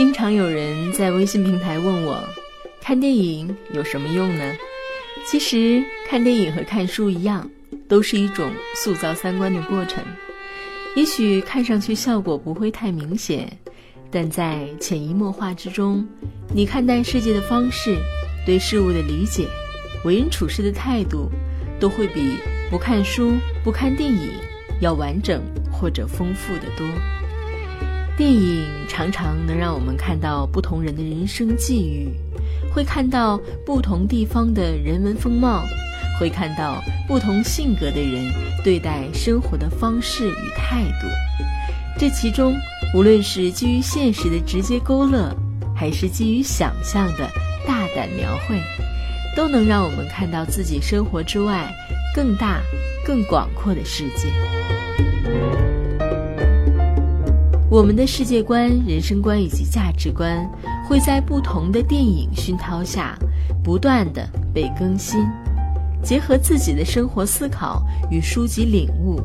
[0.00, 2.26] 经常有人在微信平台问我，
[2.80, 4.56] 看电影有什么用呢？
[5.26, 7.50] 其实看电影和看书一样，
[7.86, 10.02] 都是一种塑造三观的过程。
[10.96, 13.58] 也许看上去效果不会太明显，
[14.10, 16.08] 但在潜移默化之中，
[16.54, 17.94] 你看待世界的方式、
[18.46, 19.46] 对事物的理解、
[20.06, 21.30] 为人处事的态度，
[21.78, 22.38] 都会比
[22.70, 24.30] 不看书、不看电影
[24.80, 26.86] 要完整或者丰富的多。
[28.20, 32.10] 电影常常能让我们看到不同人的人生际遇，
[32.70, 35.64] 会看到不同地方的人文风貌，
[36.18, 38.30] 会看到不同性格的人
[38.62, 41.08] 对待生活的方式与态度。
[41.98, 42.54] 这其中，
[42.94, 45.34] 无论是基于现实的直接勾勒，
[45.74, 47.26] 还是基于想象的
[47.66, 48.60] 大胆描绘，
[49.34, 51.72] 都能让我们看到自己生活之外
[52.14, 52.60] 更大、
[53.02, 54.28] 更广阔的世界。
[57.70, 60.44] 我们的世界观、人生观以及价值观，
[60.88, 63.16] 会在不同的电影熏陶下，
[63.62, 65.24] 不断的被更新。
[66.02, 69.22] 结合自己的生活思考与书籍领悟，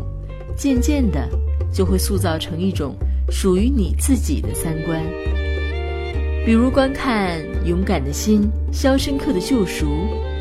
[0.55, 1.27] 渐渐的
[1.73, 2.95] 就会塑造成一种
[3.31, 5.01] 属于你自己的三观。
[6.45, 9.87] 比如观看《勇敢的心》《肖申克的救赎》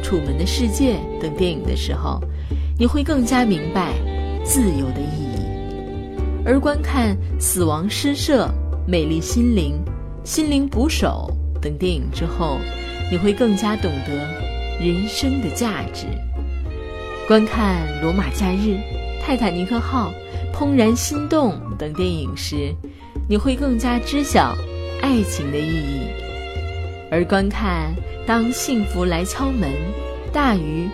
[0.03, 2.21] 《楚门的世界》等电影的时候，
[2.79, 3.95] 你会更加明白
[4.45, 5.34] 自由的意义。
[6.47, 8.47] 而观看《死亡诗社》
[8.87, 9.83] 《美丽心灵》
[10.25, 12.59] 《心灵捕手》等电影之后，
[13.11, 14.15] 你会更加懂得
[14.79, 16.07] 人生的价值。
[17.27, 18.57] 观看《罗马假日》
[19.23, 20.13] 《泰坦尼克号》
[20.57, 22.75] 《怦然心动》等电影时，
[23.27, 24.55] 你会更加知晓
[25.01, 26.01] 爱情的意义。
[27.11, 27.95] 而观看
[28.27, 29.71] 《当幸福来敲门》
[30.31, 30.61] 《大鱼》《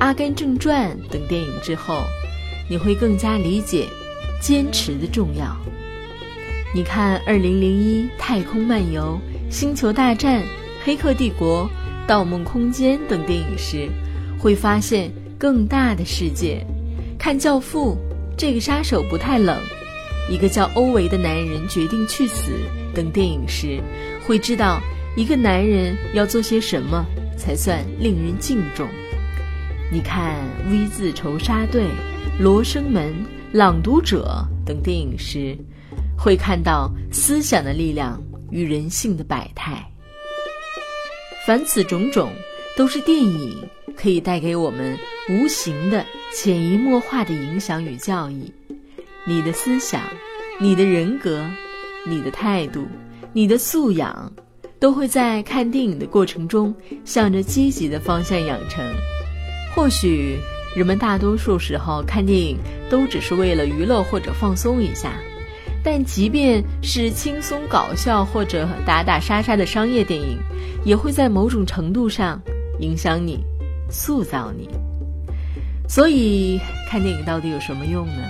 [0.00, 2.02] 阿甘正传》等电影之后，
[2.68, 3.86] 你会更加理解。
[4.40, 5.56] 坚持的重要。
[6.74, 9.18] 你看《二零零一太空漫游》
[9.54, 10.42] 《星球大战》
[10.84, 11.64] 《黑客帝国》
[12.06, 13.88] 《盗梦空间》等电影时，
[14.38, 16.64] 会发现更大的世界；
[17.18, 17.96] 看《教父》
[18.36, 19.56] 《这个杀手不太冷》
[20.32, 22.52] 《一个叫欧维的男人决定去死》
[22.94, 23.80] 等电影时，
[24.26, 24.80] 会知道
[25.16, 27.06] 一个男人要做些什么
[27.38, 28.86] 才算令人敬重。
[29.90, 30.34] 你看
[30.70, 31.82] 《V 字仇杀队》
[32.38, 33.14] 《罗生门》。
[33.56, 35.56] 《朗读者》等电影时，
[36.14, 39.82] 会看到思想的力量与人性的百态。
[41.46, 42.30] 凡此种种，
[42.76, 43.66] 都是电影
[43.96, 44.94] 可以带给我们
[45.30, 48.52] 无形的、潜移默化的影响与教益。
[49.26, 50.02] 你的思想、
[50.60, 51.42] 你的人格、
[52.06, 52.86] 你的态度、
[53.32, 54.30] 你的素养，
[54.78, 56.74] 都会在看电影的过程中
[57.06, 58.84] 向着积极的方向养成。
[59.74, 60.36] 或许。
[60.76, 62.58] 人们大多数时候看电影
[62.90, 65.14] 都只是为了娱乐或者放松一下，
[65.82, 70.36] 但即便是轻松搞笑或者打打杀杀的商业电影，
[70.84, 72.42] 也会在某种程度上
[72.78, 73.42] 影响你、
[73.88, 74.68] 塑造你。
[75.88, 76.60] 所以，
[76.90, 78.22] 看电影到底有什么用呢？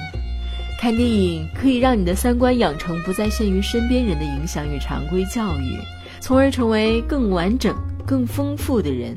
[0.80, 5.76] 看电影可以让你的三观养成不再限于身边人的影响与常规教育，
[6.20, 7.74] 从而成为更完整、
[8.06, 9.16] 更丰富的人，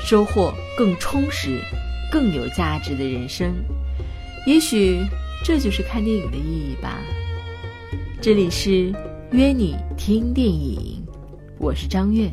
[0.00, 1.58] 收获更充实。
[2.12, 3.54] 更有价值的人生，
[4.46, 5.02] 也许
[5.42, 7.00] 这就是看电影的意义吧。
[8.20, 8.92] 这里是
[9.30, 11.02] 约你听电影，
[11.58, 12.30] 我是张悦，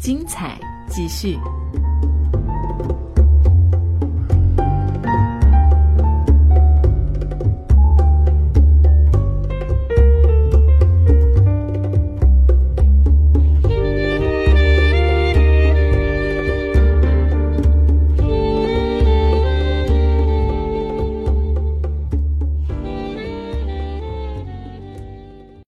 [0.00, 0.58] 精彩
[0.90, 1.38] 继续。